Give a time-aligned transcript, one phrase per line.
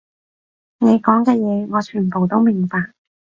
[0.79, 2.91] 你講嘅嘢，我全部都明白